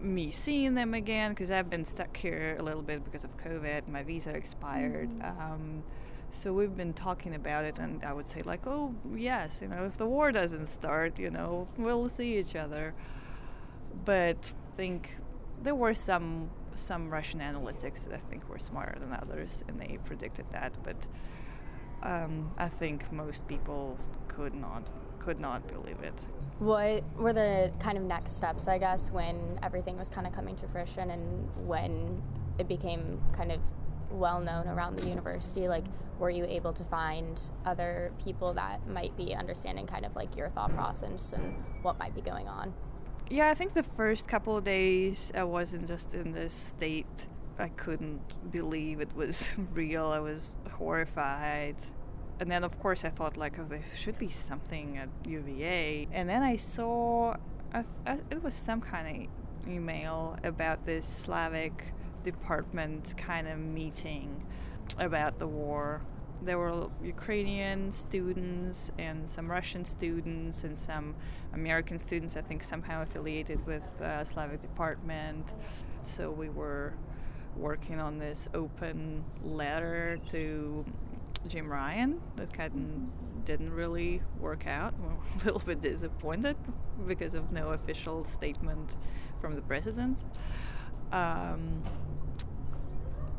[0.00, 3.88] me seeing them again because I've been stuck here a little bit because of COVID.
[3.88, 5.08] My visa expired.
[5.10, 5.52] Mm-hmm.
[5.52, 5.82] Um,
[6.32, 9.84] so we've been talking about it, and I would say like, oh yes, you know,
[9.84, 12.94] if the war doesn't start, you know, we'll see each other.
[14.04, 15.10] But I think
[15.62, 19.98] there were some some Russian analytics that I think were smarter than others, and they
[20.04, 20.72] predicted that.
[20.82, 20.96] But
[22.02, 24.82] um, I think most people could not
[25.18, 26.14] could not believe it.
[26.58, 30.56] What were the kind of next steps, I guess, when everything was kind of coming
[30.56, 32.22] to fruition and when
[32.58, 33.60] it became kind of
[34.10, 35.68] well known around the university?
[35.68, 35.84] Like,
[36.18, 40.50] were you able to find other people that might be understanding kind of like your
[40.50, 42.74] thought process and what might be going on?
[43.30, 47.06] Yeah, I think the first couple of days I wasn't just in this state.
[47.58, 50.06] I couldn't believe it was real.
[50.06, 51.76] I was horrified.
[52.40, 56.08] And then, of course, I thought, like, oh, there should be something at UVA.
[56.10, 57.36] And then I saw,
[57.72, 61.84] I th- it was some kind of email about this Slavic
[62.22, 64.42] department kind of meeting
[64.98, 66.00] about the war.
[66.42, 71.14] There were Ukrainian students and some Russian students and some
[71.52, 75.52] American students, I think somehow affiliated with uh, Slavic department.
[76.00, 76.94] So we were
[77.56, 80.84] working on this open letter to
[81.46, 82.52] Jim Ryan that
[83.44, 84.94] didn't really work out.
[84.98, 85.10] We're
[85.42, 86.56] a little bit disappointed
[87.06, 88.96] because of no official statement
[89.40, 90.18] from the president.
[91.12, 91.82] Um,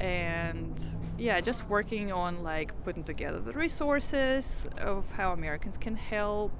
[0.02, 0.84] and
[1.20, 6.52] yeah just working on like putting together the resources of how americans can help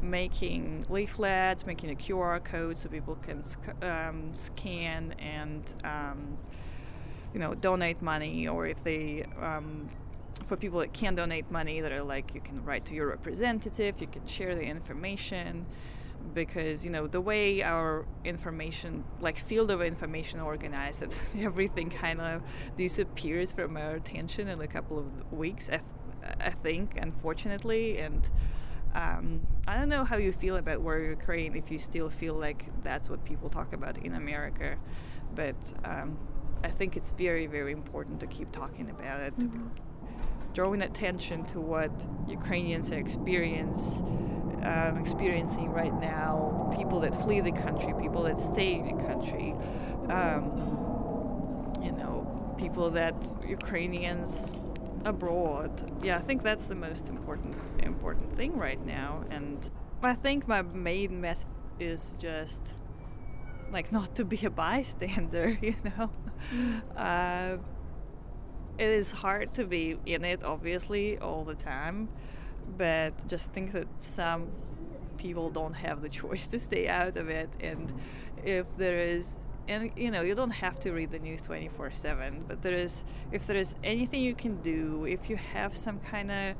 [0.00, 3.44] making leaflets making a qr code so people can
[3.82, 6.38] um, scan and um,
[7.34, 9.88] you know donate money or if they um,
[10.48, 14.00] for people that can donate money that are like you can write to your representative
[14.00, 15.66] you can share the information
[16.32, 22.20] because you know the way our information like field of information organized that everything kind
[22.20, 22.42] of
[22.78, 28.28] disappears from our attention in a couple of weeks I, th- I think unfortunately and
[28.94, 32.34] um, I don't know how you feel about war in Ukraine if you still feel
[32.34, 34.76] like that's what people talk about in America
[35.34, 36.16] but um,
[36.62, 39.66] I think it's very very important to keep talking about it mm-hmm.
[40.54, 41.92] Drawing attention to what
[42.26, 44.02] Ukrainians are experience
[44.64, 49.54] um, experiencing right now, people that flee the country, people that stay in the country,
[50.08, 50.44] um,
[51.82, 53.14] you know, people that
[53.46, 54.54] Ukrainians
[55.04, 55.70] abroad.
[56.02, 59.24] Yeah, I think that's the most important important thing right now.
[59.30, 59.70] And
[60.02, 61.46] I think my main message
[61.78, 62.62] is just
[63.70, 66.10] like not to be a bystander, you know.
[66.54, 66.82] Mm.
[66.96, 67.58] Uh,
[68.78, 72.08] it is hard to be in it, obviously, all the time.
[72.76, 74.48] But just think that some
[75.18, 77.48] people don't have the choice to stay out of it.
[77.60, 77.92] And
[78.44, 79.36] if there is,
[79.68, 83.04] and you know, you don't have to read the news 24 7, but there is,
[83.32, 86.56] if there is anything you can do, if you have some kind of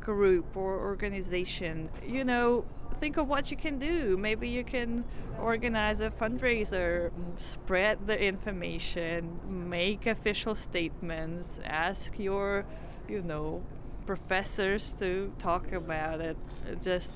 [0.00, 2.64] group or organization, you know,
[3.04, 4.16] think of what you can do.
[4.16, 5.04] Maybe you can
[5.38, 12.64] organize a fundraiser, spread the information, make official statements, ask your,
[13.06, 13.62] you know,
[14.06, 16.38] professors to talk about it.
[16.80, 17.10] Just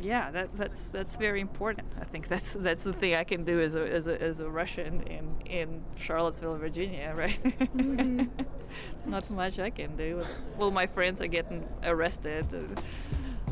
[0.00, 1.88] yeah, that, that's that's very important.
[2.00, 4.48] I think that's that's the thing I can do as a as a, as a
[4.48, 7.42] Russian in in Charlottesville, Virginia, right?
[7.42, 8.24] Mm-hmm.
[9.10, 10.22] Not much I can do.
[10.56, 12.46] Well, my friends are getting arrested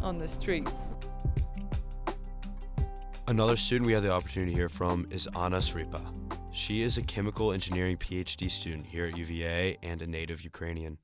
[0.02, 0.92] on the streets.
[3.28, 6.00] Another student we had the opportunity to hear from is Anna Sripa.
[6.52, 10.98] She is a chemical engineering PhD student here at UVA and a native Ukrainian.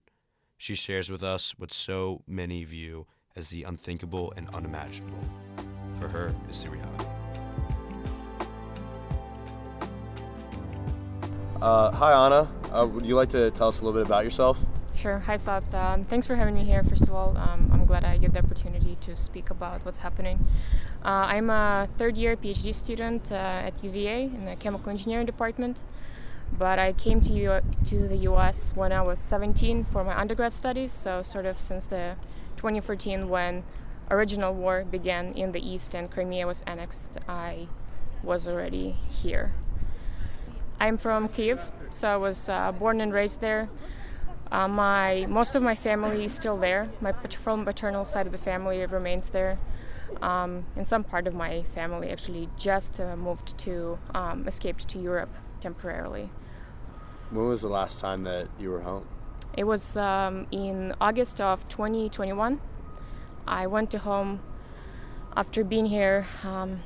[0.57, 5.19] She shares with us what so many view as the unthinkable and unimaginable.
[5.99, 7.07] For her, is the reality.
[11.61, 12.49] Uh, hi, Anna.
[12.71, 14.61] Uh, would you like to tell us a little bit about yourself?
[15.03, 15.19] Sure.
[15.19, 15.65] Hi, Sat.
[15.75, 17.37] Um, thanks for having me here, first of all.
[17.37, 20.39] Um, I'm glad I get the opportunity to speak about what's happening.
[21.05, 25.79] Uh, I'm a third year PhD student uh, at UVA in the chemical engineering department,
[26.57, 30.53] but I came to, U- to the US when I was 17 for my undergrad
[30.53, 32.15] studies, so sort of since the
[32.59, 33.65] 2014 when
[34.09, 37.67] original war began in the east and Crimea was annexed, I
[38.23, 39.51] was already here.
[40.79, 41.61] I'm from Kiev,
[41.91, 43.69] so I was uh, born and raised there.
[44.53, 46.91] Uh, my most of my family is still there.
[47.01, 49.59] My from paternal side of the family remains there,
[50.21, 54.99] um, and some part of my family actually just uh, moved to um, escaped to
[54.99, 56.29] Europe temporarily.
[57.31, 59.07] When was the last time that you were home?
[59.57, 62.61] It was um, in August of 2021.
[63.47, 64.41] I went to home
[65.35, 66.27] after being here.
[66.45, 66.81] Um,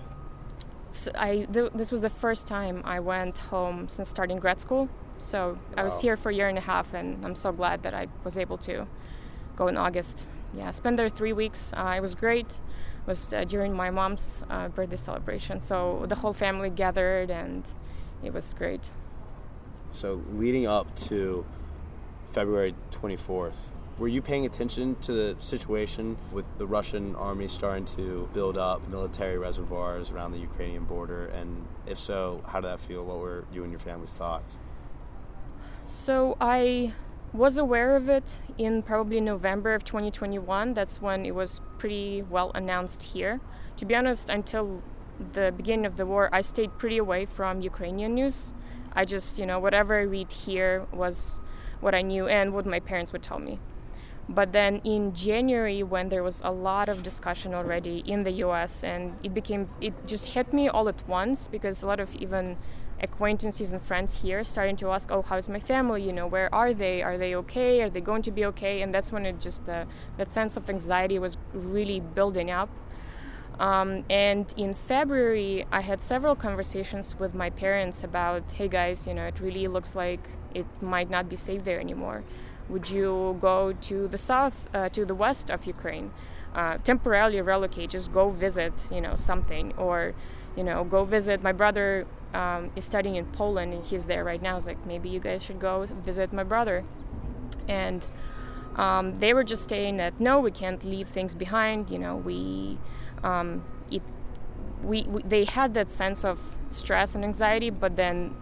[0.92, 4.88] so I th- this was the first time I went home since starting grad school.
[5.20, 5.82] So wow.
[5.82, 8.06] I was here for a year and a half, and I'm so glad that I
[8.24, 8.86] was able to
[9.56, 10.24] go in August.
[10.54, 11.72] Yeah, I spent there three weeks.
[11.76, 12.46] Uh, it was great.
[12.46, 17.64] It was uh, during my mom's uh, birthday celebration, so the whole family gathered, and
[18.22, 18.80] it was great.
[19.90, 21.44] So leading up to
[22.32, 23.54] February 24th.
[23.98, 28.86] Were you paying attention to the situation with the Russian army starting to build up
[28.88, 31.28] military reservoirs around the Ukrainian border?
[31.28, 33.04] And if so, how did that feel?
[33.04, 34.58] What were you and your family's thoughts?
[35.88, 36.94] So I
[37.32, 40.74] was aware of it in probably November of 2021.
[40.74, 43.40] That's when it was pretty well announced here.
[43.76, 44.82] To be honest, until
[45.32, 48.52] the beginning of the war, I stayed pretty away from Ukrainian news.
[48.94, 51.40] I just, you know, whatever I read here was
[51.78, 53.60] what I knew and what my parents would tell me.
[54.28, 58.82] But then in January, when there was a lot of discussion already in the US,
[58.82, 62.56] and it became, it just hit me all at once because a lot of even
[63.00, 66.02] acquaintances and friends here starting to ask, "Oh, how's my family?
[66.02, 67.02] You know, where are they?
[67.02, 67.82] Are they okay?
[67.82, 69.84] Are they going to be okay?" And that's when it just uh,
[70.16, 72.68] that sense of anxiety was really building up.
[73.58, 79.14] Um, and in February, I had several conversations with my parents about, hey guys, you
[79.14, 80.20] know, it really looks like
[80.54, 82.22] it might not be safe there anymore.
[82.68, 86.10] Would you go to the south, uh, to the west of Ukraine,
[86.54, 90.14] uh, temporarily relocate, just go visit, you know, something, or,
[90.56, 91.42] you know, go visit.
[91.42, 92.06] My brother
[92.36, 94.52] um, is studying in Poland and he's there right now.
[94.52, 96.84] I was like, maybe you guys should go visit my brother.
[97.66, 98.06] And
[98.76, 101.90] um, they were just saying that no, we can't leave things behind.
[101.90, 102.78] You know, we
[103.24, 104.02] um, it
[104.82, 106.38] we, we, they had that sense of
[106.70, 108.36] stress and anxiety, but then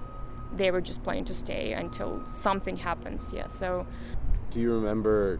[0.56, 3.32] they were just planning to stay until something happens.
[3.32, 3.46] Yeah.
[3.46, 3.86] So.
[4.50, 5.38] Do you remember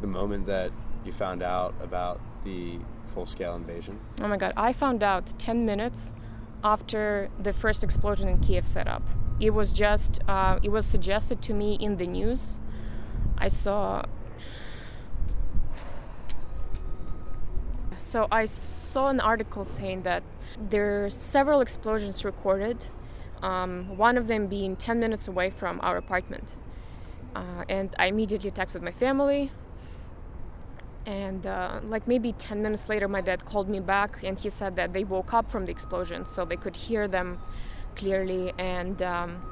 [0.00, 0.72] the moment that
[1.04, 3.98] you found out about the full-scale invasion?
[4.20, 4.52] Oh my God!
[4.56, 6.12] I found out ten minutes
[6.66, 9.04] after the first explosion in Kiev set up.
[9.38, 12.58] It was just uh, it was suggested to me in the news.
[13.38, 14.02] I saw
[18.00, 20.22] So I saw an article saying that
[20.70, 22.78] there are several explosions recorded,
[23.42, 26.54] um, one of them being 10 minutes away from our apartment.
[27.34, 29.50] Uh, and I immediately texted my family.
[31.06, 34.74] And uh, like maybe 10 minutes later, my dad called me back and he said
[34.76, 37.38] that they woke up from the explosion so they could hear them
[37.94, 38.52] clearly.
[38.58, 39.42] And um,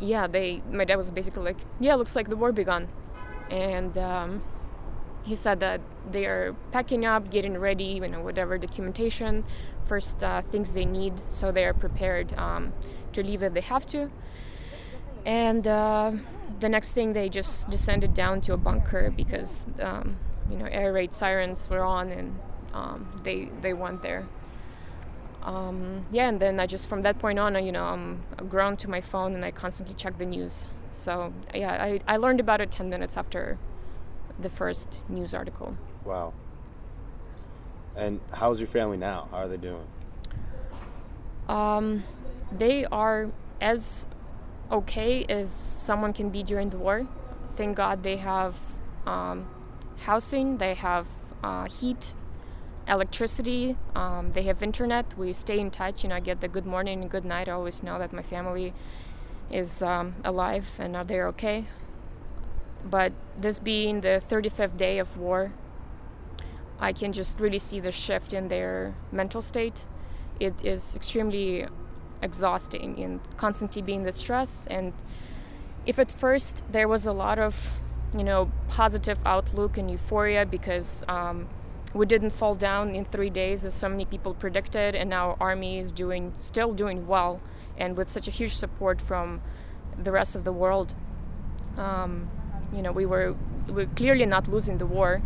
[0.00, 2.88] yeah, they my dad was basically like, yeah, looks like the war begun.
[3.48, 4.42] And um,
[5.22, 5.80] he said that
[6.10, 9.44] they are packing up, getting ready, you know, whatever documentation,
[9.86, 12.72] first uh, things they need, so they are prepared um,
[13.12, 14.10] to leave if they have to.
[15.24, 16.12] And uh,
[16.60, 20.16] the next thing, they just descended down to a bunker because um,
[20.50, 22.38] you know air raid sirens were on, and
[22.72, 24.26] um, they they went there.
[25.46, 28.90] Um, yeah, and then I just from that point on, you know, I'm grown to
[28.90, 30.66] my phone and I constantly check the news.
[30.90, 33.56] So yeah, I, I learned about it 10 minutes after
[34.40, 35.76] the first news article.
[36.04, 36.34] Wow.
[37.94, 39.28] And how's your family now?
[39.30, 39.86] How are they doing?
[41.48, 42.02] Um,
[42.50, 43.30] they are
[43.60, 44.06] as
[44.70, 47.06] okay as someone can be during the war.
[47.56, 48.54] Thank God they have
[49.06, 49.46] um,
[49.98, 51.06] housing, they have
[51.42, 52.12] uh, heat,
[52.88, 55.16] electricity, um, they have internet.
[55.16, 56.04] We stay in touch.
[56.04, 57.48] Know, I get the good morning and good night.
[57.48, 58.72] I always know that my family
[59.50, 61.64] is um, alive and are they okay.
[62.84, 65.52] But this being the 35th day of war,
[66.78, 69.84] I can just really see the shift in their mental state.
[70.38, 71.66] It is extremely
[72.22, 74.66] exhausting and constantly being the stress.
[74.70, 74.92] And
[75.84, 77.70] if at first there was a lot of,
[78.16, 81.48] you know, positive outlook and euphoria because um,
[81.94, 85.78] we didn't fall down in three days as so many people predicted, and our army
[85.78, 87.40] is doing still doing well,
[87.78, 89.40] and with such a huge support from
[90.02, 90.94] the rest of the world.
[91.76, 92.28] Um,
[92.72, 93.34] you know, we were
[93.68, 95.22] we are clearly not losing the war.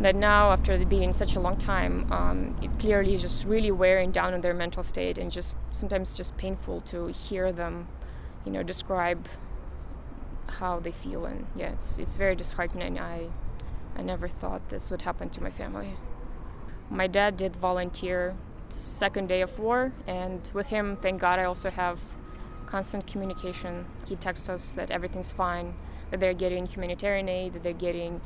[0.00, 4.10] That now, after being such a long time, um, it clearly is just really wearing
[4.10, 7.86] down on their mental state, and just sometimes just painful to hear them,
[8.44, 9.28] you know, describe
[10.48, 12.98] how they feel, and yeah, it's it's very disheartening.
[12.98, 13.28] I
[13.96, 15.94] I never thought this would happen to my family.
[16.90, 18.34] My dad did volunteer
[18.70, 22.00] second day of war, and with him, thank God, I also have
[22.66, 23.84] constant communication.
[24.08, 25.74] He texts us that everything's fine,
[26.10, 28.20] that they're getting humanitarian aid, that they're getting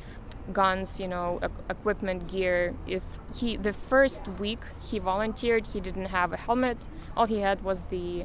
[0.53, 1.41] guns, you know,
[1.71, 2.75] equipment, gear.
[2.87, 3.03] If
[3.35, 6.79] he, the first week he volunteered, he didn't have a helmet.
[7.17, 8.25] All he had was the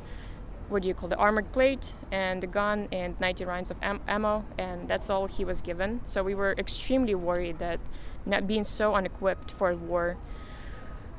[0.71, 3.99] what do you call the armored plate and the gun and 90 rounds of am-
[4.07, 7.77] ammo and that's all he was given so we were extremely worried that
[8.25, 10.15] not being so unequipped for war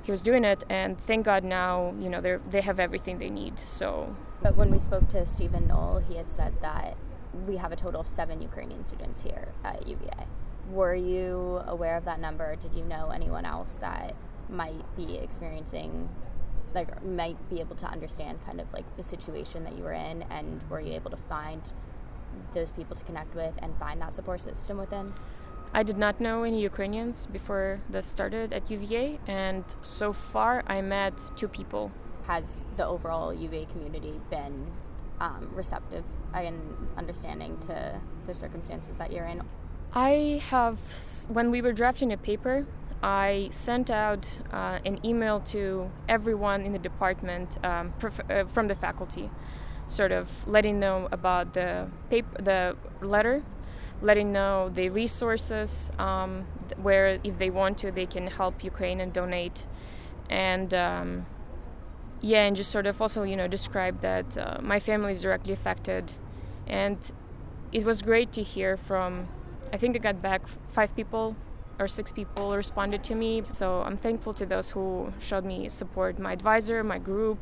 [0.05, 3.29] he was doing it and thank god now you know they they have everything they
[3.29, 6.97] need so but when we spoke to Stephen Mull he had said that
[7.47, 10.27] we have a total of seven ukrainian students here at uva
[10.71, 14.15] were you aware of that number did you know anyone else that
[14.49, 16.09] might be experiencing
[16.75, 20.23] like might be able to understand kind of like the situation that you were in
[20.31, 21.73] and were you able to find
[22.55, 25.13] those people to connect with and find that support system within
[25.75, 30.83] I did not know any Ukrainians before this started at UVA, and so far I
[30.83, 31.91] met two people.
[32.27, 34.71] Has the overall UVA community been
[35.21, 36.05] um, receptive
[36.35, 39.41] and understanding to the circumstances that you're in?
[39.95, 40.79] I have,
[41.29, 42.67] when we were drafting a paper,
[43.03, 48.69] I sent out uh, an email to everyone in the department um, prof- uh, from
[48.69, 49.31] the faculty,
[49.87, 53.43] sort of letting them about the paper, the letter,
[54.01, 56.47] letting know the resources um,
[56.81, 59.67] where, if they want to, they can help Ukraine and donate,
[60.31, 61.27] and um,
[62.23, 65.53] yeah, and just sort of also you know describe that uh, my family is directly
[65.53, 66.15] affected,
[66.67, 66.99] and
[67.73, 69.29] it was great to hear from.
[69.73, 70.43] I think I got back
[70.73, 71.35] five people
[71.79, 73.43] or six people responded to me.
[73.53, 77.39] So I'm thankful to those who showed me support my advisor, my group,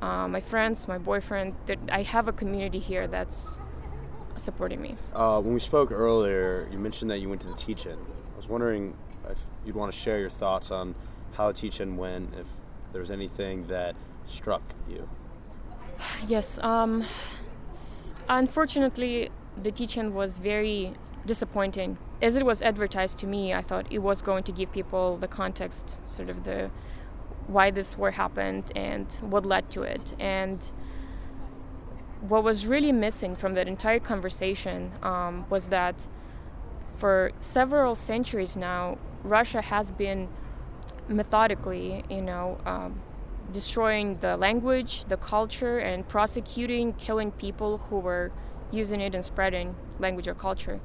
[0.00, 1.54] uh, my friends, my boyfriend.
[1.90, 3.58] I have a community here that's
[4.36, 4.96] supporting me.
[5.14, 7.98] Uh, when we spoke earlier, you mentioned that you went to the teach-in.
[7.98, 8.94] I was wondering
[9.28, 10.94] if you'd want to share your thoughts on
[11.32, 12.46] how the teach-in went, if
[12.92, 13.96] there was anything that
[14.26, 15.08] struck you.
[16.28, 16.58] Yes.
[16.58, 17.04] Um,
[18.28, 19.30] unfortunately,
[19.62, 20.94] the teach-in was very
[21.26, 21.98] disappointing.
[22.22, 25.28] As it was advertised to me, I thought it was going to give people the
[25.28, 26.70] context, sort of the
[27.46, 30.14] why this war happened and what led to it.
[30.18, 30.64] And
[32.20, 36.08] what was really missing from that entire conversation um, was that
[36.96, 40.28] for several centuries now, Russia has been
[41.08, 43.00] methodically, you know, um,
[43.52, 48.32] destroying the language, the culture, and prosecuting, killing people who were
[48.72, 50.80] using it and spreading language or culture.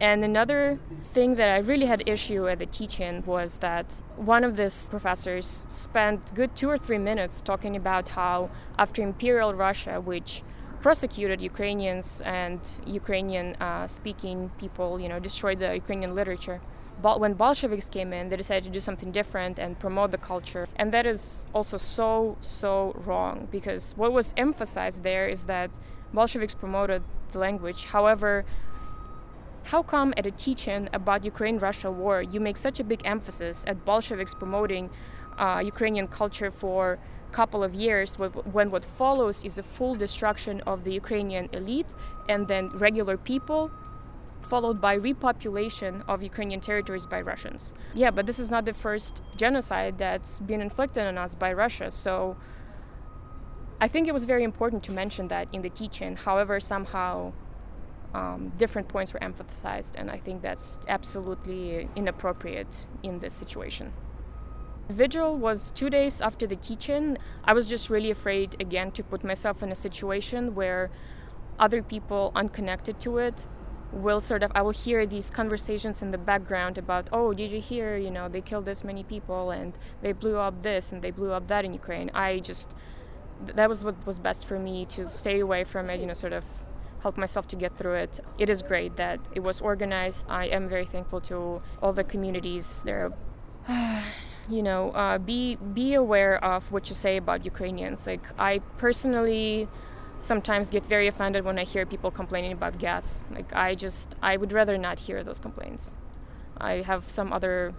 [0.00, 0.80] And another
[1.14, 5.66] thing that I really had issue at the teach-in was that one of these professors
[5.68, 10.42] spent good two or three minutes talking about how after Imperial Russia, which
[10.80, 16.60] prosecuted Ukrainians and Ukrainian uh, speaking people, you know, destroyed the Ukrainian literature.
[17.00, 20.68] But when Bolsheviks came in, they decided to do something different and promote the culture.
[20.76, 25.70] And that is also so, so wrong because what was emphasized there is that
[26.12, 27.84] Bolsheviks promoted the language.
[27.84, 28.44] However,
[29.64, 33.84] how come at a teach-in about Ukraine-Russia war you make such a big emphasis at
[33.84, 34.90] Bolsheviks promoting
[35.38, 36.98] uh, Ukrainian culture for
[37.30, 41.94] a couple of years when what follows is a full destruction of the Ukrainian elite
[42.28, 43.70] and then regular people
[44.42, 47.72] followed by repopulation of Ukrainian territories by Russians.
[47.94, 51.90] Yeah, but this is not the first genocide that's been inflicted on us by Russia.
[51.90, 52.36] So
[53.80, 56.16] I think it was very important to mention that in the teach-in.
[56.16, 57.32] However, somehow
[58.14, 63.92] um, different points were emphasized, and I think that's absolutely inappropriate in this situation.
[64.90, 67.16] Vigil was two days after the teach-in.
[67.44, 70.90] I was just really afraid again to put myself in a situation where
[71.58, 73.46] other people unconnected to it
[73.92, 77.60] will sort of I will hear these conversations in the background about oh did you
[77.60, 81.10] hear you know they killed this many people and they blew up this and they
[81.10, 82.74] blew up that in Ukraine I just
[83.54, 86.32] that was what was best for me to stay away from it you know sort
[86.32, 86.44] of
[87.02, 90.68] help myself to get through it it is great that it was organized I am
[90.68, 93.10] very thankful to all the communities there
[94.48, 99.68] you know uh, be be aware of what you say about Ukrainians like I personally
[100.22, 103.20] sometimes get very offended when I hear people complaining about gas.
[103.30, 105.92] Like I just I would rather not hear those complaints.
[106.58, 107.74] I have some other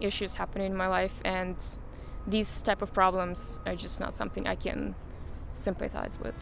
[0.00, 1.56] issues happening in my life and
[2.28, 4.94] these type of problems are just not something I can
[5.52, 6.36] sympathize with.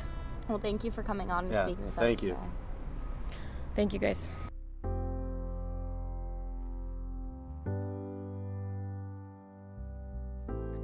[0.49, 2.21] Well, thank you for coming on and yeah, speaking with thank us.
[2.21, 2.29] Thank you.
[2.31, 3.37] Today.
[3.75, 4.29] Thank you guys.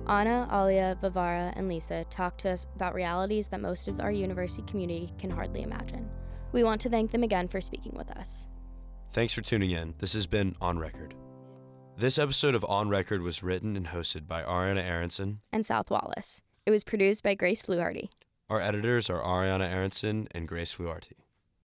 [0.08, 4.62] Anna, Alia, Vivara, and Lisa talked to us about realities that most of our university
[4.62, 6.10] community can hardly imagine.
[6.50, 8.48] We want to thank them again for speaking with us.
[9.12, 9.94] Thanks for tuning in.
[9.98, 11.14] This has been On Record.
[11.96, 16.42] This episode of On Record was written and hosted by Ariana Aronson and South Wallace.
[16.66, 18.08] It was produced by Grace Fluharty.
[18.50, 21.21] Our editors are Ariana Aronson and Grace Fluharty.